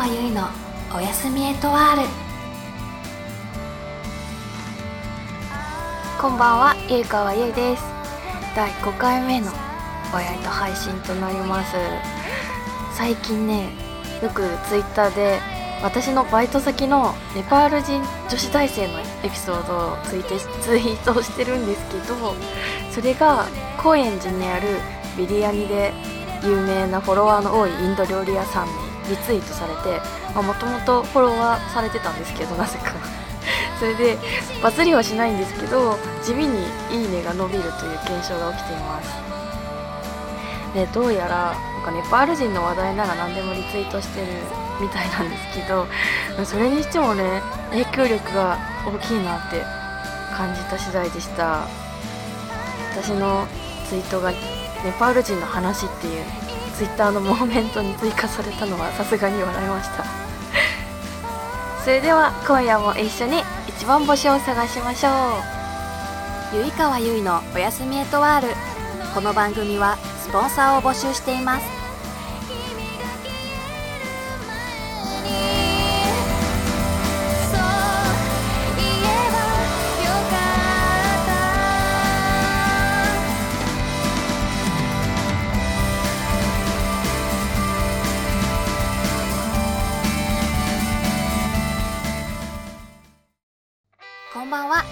[0.00, 0.48] 川由衣の
[0.96, 2.08] おやすみエトワール
[6.18, 7.82] こんばんはゆいかわゆいです。
[8.56, 9.52] 第5回目の
[10.14, 11.76] おやりと配信となります。
[12.96, 13.68] 最近ね
[14.22, 14.40] よく
[14.70, 15.38] ツイッターで
[15.82, 20.22] 私のバイト先のネパール人女子大生のエピソードをツイ
[20.62, 22.34] ツイートしてるんですけど
[22.90, 24.78] それが高円寺にある
[25.18, 25.92] ビリヤニで
[26.42, 30.00] 有名なフォロワーの多いインド料理屋さんにリツイートされて
[30.34, 32.94] もともとフォロワーされてたんですけどなぜか。
[33.80, 34.18] それで
[34.62, 39.08] バズりはしないんですけど地味に「いいね」が伸びるという現象が起きています。
[40.74, 44.26] でどうやらなんかネパール人の話題なら何でもリツイートしてる
[44.80, 45.86] みたいなんですけど
[46.44, 49.64] それにしてもね影響力が大きいなって
[50.36, 51.66] 感じた次第でした。
[52.92, 53.46] 私の
[53.88, 54.36] ツイートがネ
[54.98, 56.24] パール人の話っていう
[56.80, 60.02] ツイッターのモーメントに追加されたのはさすがに笑いました。
[61.84, 65.10] それでは今夜も一緒に一番星を探しましょ
[66.54, 66.56] う。
[66.56, 68.56] ゆいかわゆいのおやすみエトワール。
[69.12, 71.79] この番組はスポンサーを募集しています。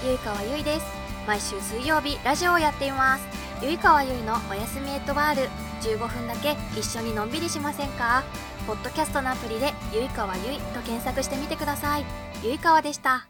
[0.08, 0.86] ゆいかわゆいです。
[1.26, 3.26] 毎週水曜日、ラジオをやっています。
[3.62, 5.42] ゆいかわゆいのおやすみエットワール。
[5.82, 8.24] 15分だけ一緒にのんびりしませんか？
[8.66, 12.06] ポッドキャストのアプリで、ゆいかわゆいと検索してみてください。
[12.42, 13.28] ゆいかわでした。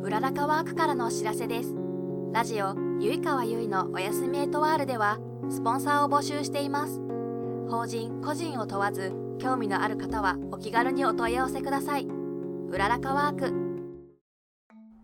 [0.00, 1.74] うららかワークからのお知らせです。
[2.32, 5.18] ラジオ、ゆいかわゆいのおやすみエットワールでは、
[5.50, 7.00] スポンサーを募集しています。
[7.68, 12.06] 法人、個人を問わず、興味のある方はお気軽にお問い合わせください。
[12.06, 13.65] うららかワーク。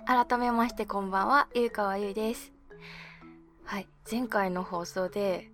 [0.04, 2.52] 改めましてこんばんは、ゆうかわゆいです。
[3.64, 5.50] はい、前回の放送で、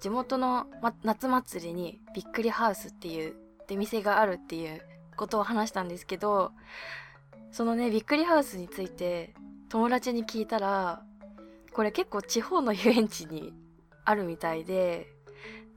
[0.00, 3.34] 地元の、ま、夏祭りにびっくりハウスっていう
[3.68, 4.80] 出店があるっていう
[5.16, 6.52] ことを話したんですけど、
[7.50, 9.34] そのね、びっくりハウスについて
[9.68, 11.02] 友達に聞いたら、
[11.72, 13.52] これ結構地方の遊園地に
[14.04, 15.08] あるみたいで、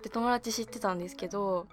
[0.03, 1.67] で、友達知ってたんですけど、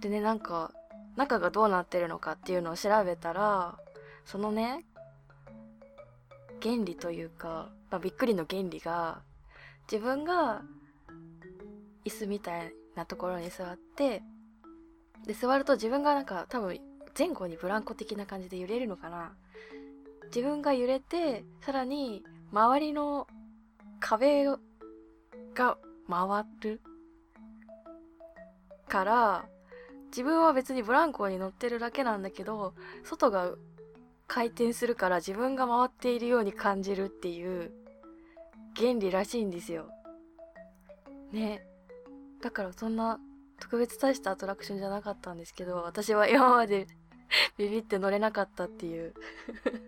[0.00, 0.70] でね、なんか、
[1.16, 3.76] 中がどうなってるのかっていうのを調べたら、
[4.24, 4.86] そのね、
[6.62, 9.22] 原理というか、まあ、びっくりの原理が
[9.90, 10.62] 自分が
[12.04, 14.22] 椅子みたいなところに座って
[15.26, 16.78] で座ると自分がなんか多分
[17.18, 19.32] 前後にブランコ的な感じで揺れるのかな。
[20.34, 22.22] 自分が揺れてさらに
[22.52, 23.26] 周りの
[23.98, 25.76] 壁が
[26.08, 26.80] 回る
[28.88, 29.44] から
[30.06, 33.54] 自分は別にブランコに乗ってるだけなんだけど外が
[34.32, 37.72] 回転するから自分が回っているように感じるっていう
[38.76, 39.88] 原理らしいんですよ。
[41.32, 41.66] ね。
[42.40, 43.18] だからそんな
[43.58, 46.86] 特別大したアトラクションじゃなかったんですけど、私は今まで
[47.58, 49.14] ビビって乗れなかったっていう。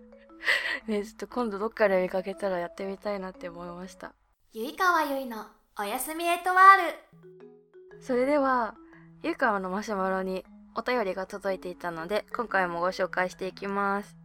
[0.87, 4.13] ね、ちょっと今度どっかで見かけたらやってみたいなって思いました。
[4.51, 5.45] ゆいかわゆいの
[5.79, 8.01] おやすみエトワール。
[8.01, 8.75] それでは、
[9.21, 10.43] ゆいかわのマシュマロに
[10.75, 14.22] お便りが届いていたので、今回もご紹介していきます。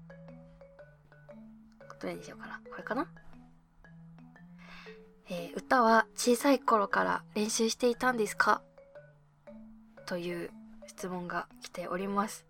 [2.01, 2.61] どれにしようかな。
[2.71, 3.07] これかな？
[5.31, 8.63] えー、歌は小さい頃から練習していたんですか？
[10.07, 10.51] という
[10.87, 12.47] 質問が来ております。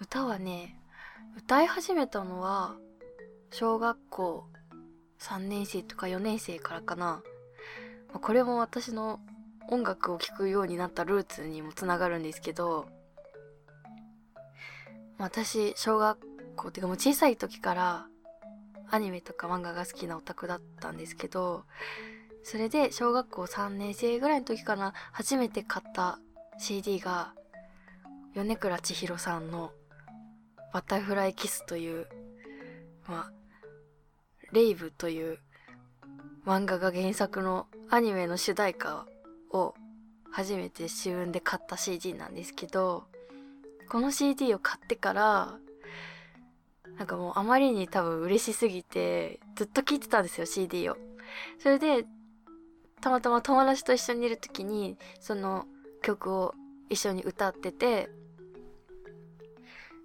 [0.00, 0.76] 歌はね、
[1.36, 2.76] 歌い始めたのは
[3.50, 4.44] 小学校
[5.20, 7.22] 3年生とか4年生からかな。
[8.20, 9.20] これも私の
[9.70, 12.88] 音楽を聴くようになったルーツにもつながるんですけど、
[15.18, 16.18] 私、小学
[16.58, 18.06] 校てかもう小さい時から
[18.90, 21.64] アニメとか漫画が好きなオタクだったんですけど、
[22.42, 26.18] それで小学校3年生ぐらいの時かな、初めて買った
[26.58, 27.34] CD が、
[28.34, 29.72] 米倉千尋さんの
[30.72, 32.06] バタフライキスという、
[33.06, 33.32] まあ、
[34.52, 35.38] レイブという
[36.46, 39.06] 漫画が原作のアニメの主題歌
[39.50, 39.74] を
[40.30, 43.04] 初めて自分で買った CD なんですけど、
[43.90, 45.58] この CD を買ってから、
[46.98, 50.96] なんかもうあまりに多分嬉しすぎて、ずっと聴いてたんですよ、CD を。
[51.58, 52.04] それで、
[53.00, 55.66] たまたま友達と一緒にいる時に、その
[56.02, 56.54] 曲を
[56.90, 58.10] 一緒に歌ってて、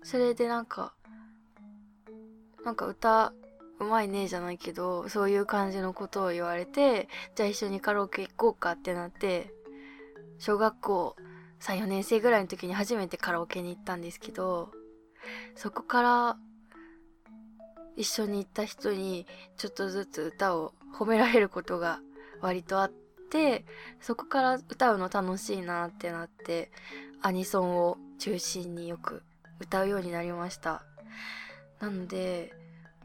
[0.04, 0.94] それでなんか、
[2.64, 3.34] なんか歌
[3.80, 9.52] うまいねじゃないけど、そういう感じのことを言われて、じゃあ一緒にカラオケ行こうかってなって、
[10.38, 11.16] 小学校
[11.60, 14.72] 3、4年生ぐらいの時に初めてカラオケに行ったんですけど、
[15.56, 16.38] そこから
[17.96, 22.00] 一緒に行った人にちょっとずつ歌を褒められることが
[22.42, 22.92] 割とあっ
[23.30, 23.66] て、
[24.02, 26.72] そこから歌うの楽しいなってなって、
[27.22, 29.24] アニソンを中心によく
[29.60, 30.84] 歌うようになりました。
[31.80, 32.54] なので、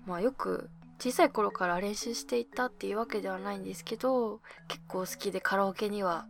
[0.07, 6.27] まあよく小さい頃から練習していたっていうわけではないんですけど、結構好きでカラオケには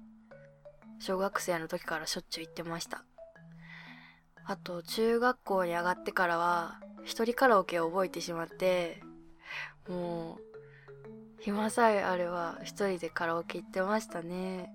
[0.99, 3.05] 小学生の時からしょっちゅう行ってました。
[4.45, 9.01] あと、中学校に上がってからは、一人カラオケを覚えてしまって、
[9.89, 14.71] もう、暇さえあれば一人でカラオケ行ってましたね。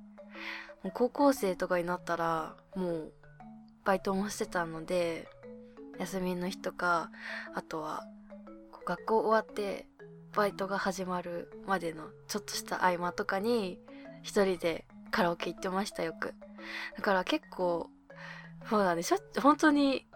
[0.95, 3.13] 高校生とかになったら、もう、
[3.85, 5.27] バイトもしてたので、
[5.99, 7.11] 休みの日とか、
[7.53, 8.03] あとは、
[8.83, 9.85] 学校終わって
[10.35, 13.79] バイトが始まるまでのちょっとした合間とかに
[14.23, 16.33] 一人でカラオケ行ってましたよく。
[16.95, 17.91] だから結構、
[18.67, 20.07] そうだね、しょ本当に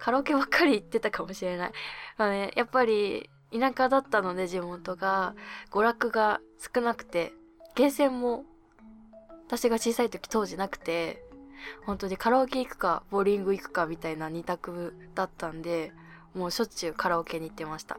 [0.00, 1.72] カラオケばっかり行ってたかもしれない。
[2.16, 5.34] まあね、やっぱり田舎だったので地元が
[5.70, 6.40] 娯楽が
[6.74, 7.32] 少なくて、
[7.74, 8.44] ゲーセンも
[9.46, 11.22] 私が小さい時当時なくて、
[11.84, 15.92] 本当にカラオケ行くか、ボーリング行くかみたいな二択だったんで、
[16.34, 17.98] もうしょっちゅうカラオケに行ってました。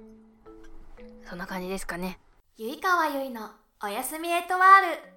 [1.25, 2.19] そんな感じですかね。
[2.57, 3.51] ゆいかわゆいの
[3.83, 4.62] おやすみエトワー
[5.06, 5.12] ル。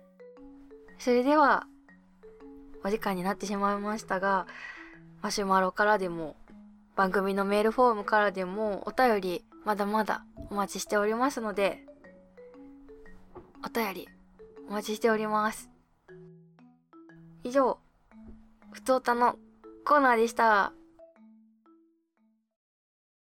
[0.98, 1.66] それでは、
[2.84, 4.46] お時間になってしまいましたが、
[5.22, 6.36] マシュマロからでも、
[6.96, 11.80] 番組のメールフォームからでも、お便りまだまだお待ちしておりますので、
[13.64, 14.08] お便り
[14.68, 15.70] お待ちしております。
[17.42, 17.78] 以上、
[18.72, 19.36] ふつおたの
[19.84, 20.72] コーナーでした。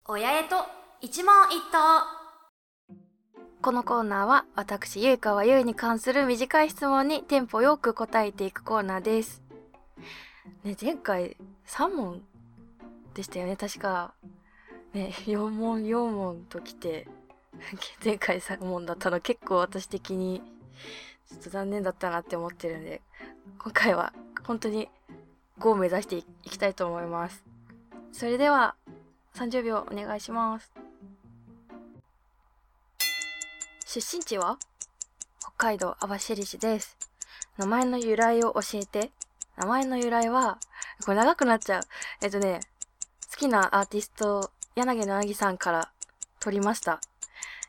[0.06, 0.56] 親へと
[1.00, 2.26] 一問一答。
[3.60, 9.42] このコーナーは私、ゆいかわゆいに関する短い質問にテンポよく答えていくコーナーです。
[10.62, 11.36] ね、前回
[11.66, 12.22] 3問
[13.16, 14.12] でしたよね、確か。
[14.92, 17.08] ね、4問4問ときて、
[18.04, 20.42] 前回3問だったの結構私的に
[21.30, 23.00] ちょっと残念だったなって思ってるんで、
[23.58, 24.12] 今回は
[24.44, 24.90] 本当に
[25.58, 27.42] 5を目指していきたいと思います。
[28.12, 28.76] それでは、
[29.34, 30.70] 30秒お願いします。
[33.86, 34.58] 出身地は
[35.40, 36.98] 北海道網走市です。
[37.56, 39.10] 名前の由来を教えて。
[39.56, 40.58] 名前の由来は、
[41.06, 41.82] これ長くなっちゃう。
[42.20, 42.60] えっとね、
[43.36, 45.90] 好きなアーティスト、柳のなぎさんから
[46.40, 47.02] 取りました。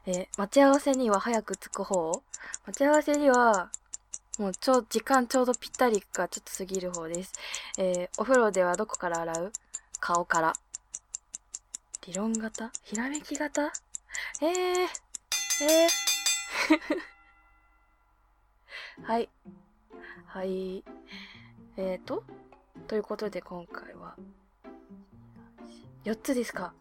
[0.06, 2.22] えー、待ち合わせには早く着く方
[2.66, 3.70] 待ち合わせには、
[4.40, 7.34] もうちょ、時間ちょうどぴったりかちょっと過ぎる方です。
[7.78, 9.52] えー、お風呂ではどこから洗う？
[10.00, 10.54] 顔から。
[12.06, 12.72] 理論型？
[12.84, 13.74] ひらめき型？
[14.42, 14.88] えー、
[15.66, 19.28] えー、 はい。
[20.28, 20.86] はい。
[21.76, 22.24] えーと、
[22.88, 24.16] ということで今回は、
[26.08, 26.74] 4つですか？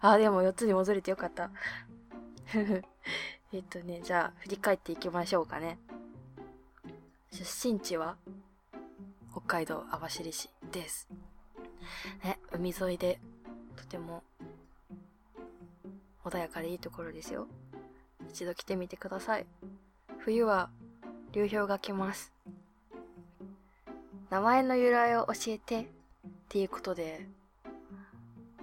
[0.00, 1.50] あ、でも4つに戻れてよかった。
[3.52, 5.78] えっとね、じゃあ振り返っていきましょうかね。
[7.30, 8.16] 出身地は
[9.30, 11.08] 北海道網走市です。
[12.24, 13.20] ね、海沿いで
[13.76, 14.24] とても
[16.24, 17.46] 穏やかでいいところですよ。
[18.30, 19.46] 一度来てみてください。
[20.18, 20.70] 冬は
[21.32, 22.32] 流氷が来ます。
[24.30, 25.86] 名前の由来を教えてっ
[26.48, 27.28] ていうことで、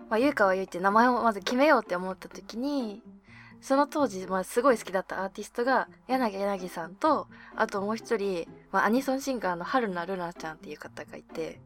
[0.09, 3.03] まあ、ゆうかはゆいって名前をまず決めようって思った時に、
[3.61, 11.59] その当時、まあ、すごい好きだったアーティストが、柳柳さんと、あともう一人、まあ、アニソンシンガーの春菜ルナちゃんっていう方がいて、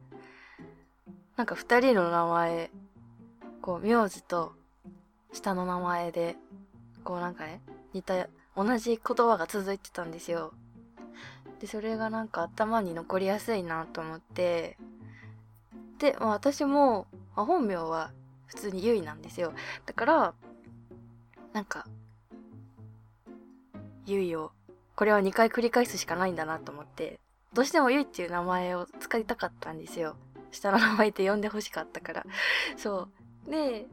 [1.38, 2.72] なんか二人の名前、
[3.62, 4.54] こう、名字と
[5.32, 6.36] 下の名前で、
[7.04, 7.62] こうなんかね、
[7.94, 10.54] 似た、同じ言葉が続いてたんですよ。
[11.60, 14.78] で、それがなんか頭に残りやすいなと思って、
[16.00, 18.12] で、まあ、私も、まあ、本名は
[18.54, 19.52] 普通にゆいなんですよ。
[19.86, 20.34] だから、
[21.54, 21.88] なんか、
[24.06, 24.52] ゆいを、
[24.96, 27.20] これは2回繰り返すしかないんだなと思って、
[27.54, 30.16] どうしてもゆいっていう名前を使いたかったんですよ。
[30.52, 32.26] 下の名前って呼んでほしかったから。
[32.78, 33.08] そ
[33.48, 33.50] う。
[33.50, 33.88] で、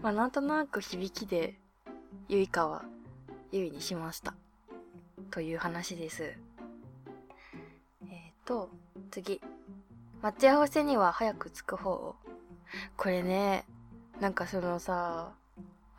[0.00, 1.58] まあなんとなく響きで、
[2.28, 2.84] ゆいかは、
[3.50, 4.34] ゆいにしました。
[5.32, 6.22] という話です。
[6.22, 6.26] え
[8.06, 8.70] っ、ー、と、
[9.10, 9.40] 次。
[10.22, 12.16] 待ち合わせには早く着く方を
[12.96, 13.64] これね、
[14.20, 15.32] なんかそのさ、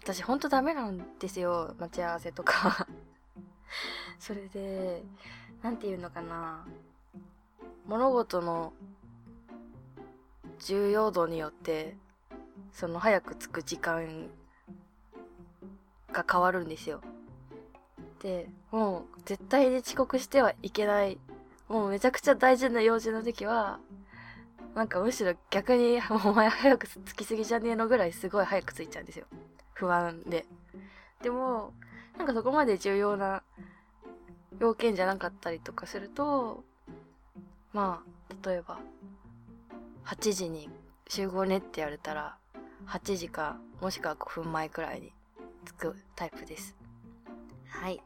[0.03, 1.75] 私ほんとダメなんですよ。
[1.79, 2.87] 待ち合わせとか
[4.19, 5.03] それで、
[5.61, 6.65] なんていうのかな。
[7.85, 8.73] 物事の
[10.59, 11.97] 重要度によって
[12.71, 14.29] その早く着く時間
[16.11, 17.01] が変わるんですよ。
[18.21, 21.17] で、もう絶対に遅刻してはいけない。
[21.67, 23.79] もうめちゃくちゃ大事な用事の時は、
[24.75, 29.25] なんかむしろ逆に、 お前早く着きすぎじゃねえのぐらいすごい早く着いちゃうんですよ。
[29.73, 30.45] 不安で。
[31.21, 31.73] でも、
[32.17, 33.43] なんかそこまで重要な
[34.59, 36.63] 要件じゃなかったりとかすると、
[37.73, 38.79] まあ、例えば、
[40.05, 40.69] 8時に
[41.07, 42.37] 集合ねって言われたら、
[42.87, 45.13] 8時か、もしくは5分前くらいに
[45.65, 46.75] 着くタイプです。
[47.67, 48.01] はい。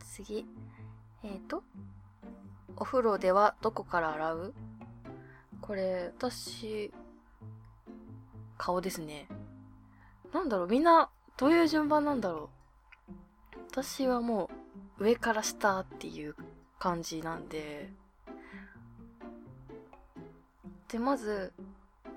[0.00, 0.46] 次。
[1.22, 1.62] えっ、ー、と、
[2.80, 4.54] お風呂ではどこから洗う？
[5.60, 6.92] これ、私、
[8.56, 9.26] 顔ですね。
[10.32, 12.50] なんだろう、みんな、どういう順番なんだろ
[13.08, 13.58] う？
[13.72, 14.48] 私はも
[14.98, 16.36] う、上から下っていう
[16.78, 17.92] 感じなんで、
[20.88, 21.52] で、まず、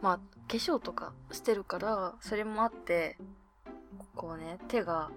[0.02, 3.18] まあ、化粧とかしてるから、それもあって、
[4.16, 5.10] こうね、手が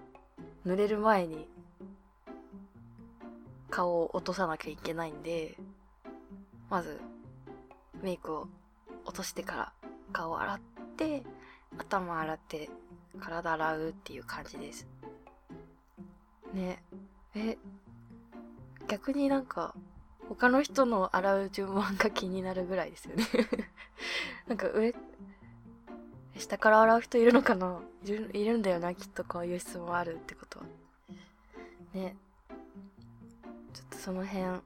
[0.64, 1.46] 濡れる前に
[3.74, 5.56] 顔を落とさなきゃいけないんで、
[6.70, 7.00] まず
[8.04, 8.46] メイクを
[9.04, 9.72] 落としてから
[10.12, 10.60] 顔を洗っ
[10.96, 11.24] て、
[11.76, 12.70] 頭洗って
[13.18, 14.86] 体洗うっていう感じです。
[16.52, 16.84] ね。
[17.34, 17.58] え、
[18.86, 19.74] 逆になんか
[20.28, 23.26] 他の人の洗う順番が気になるぐらいですよね
[24.46, 24.94] なんか上、
[26.36, 27.80] 下から洗う人いるのかな？
[28.04, 30.66] いるんだよな、きっとこういう質問あるってことは。
[31.92, 32.16] ね。
[34.04, 34.60] その辺、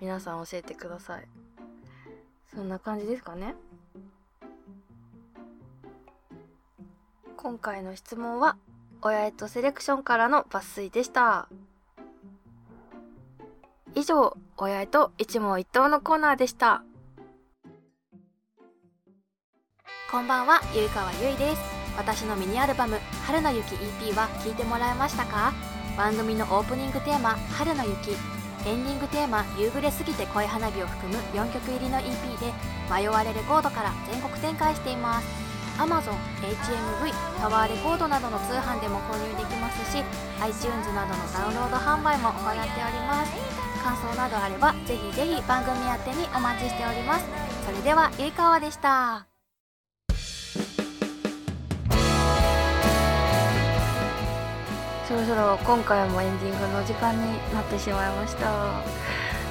[0.00, 1.28] 皆さん教えてください。
[2.54, 3.54] そんな感じですかね
[7.36, 8.56] 今回の質問は、
[9.02, 11.50] 親へとセレクションからの抜粋でした。
[13.94, 16.82] 以上、親へと一問一答のコーナーでした。
[20.10, 21.62] こんばんは、ゆいかわゆいです。
[21.98, 25.69] 私のミニアルバム、春の雪 EP は聴いてもらえましたか？
[25.96, 28.12] 番組のオープニングテーマ、春の雪、
[28.66, 32.52] エンディングテーマ、夕暮れすぎて恋花火を含む4曲入りの EP で、
[32.92, 35.26] 迷われレコードから全国展開しています。
[35.78, 40.04] Amazon、HMV、タワーレコードなどの通販でも購入できますし、
[40.40, 43.32] iTunes などのダウンロード販売も行っております。
[43.82, 47.24] 感想などあれば、ぜひぜひ番組宛てにお待ちしております。
[47.64, 49.29] それでは、ゆいかわでした。
[55.10, 58.78] そろそろ今回もエンディングの時間になってしまいました、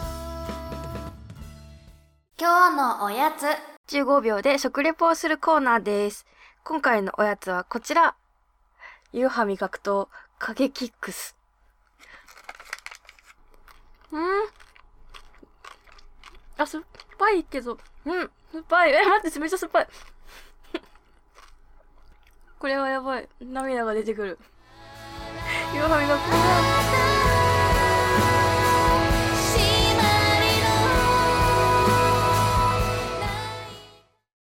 [2.39, 6.25] 今日のおやつ15秒で食レポをするコーナーです。
[6.63, 8.15] 今回のおやつはこちら。
[9.13, 11.35] 夕飯味覚と影キックス。
[14.11, 14.21] うん
[16.57, 16.83] あ、酸っ
[17.19, 18.91] ぱいけど、うん、酸っぱい。
[18.91, 19.87] え、待って、めっちゃ酸っぱい。
[22.57, 23.29] これはやばい。
[23.39, 24.39] 涙が出てくる。
[25.75, 27.04] 夕飯味覚。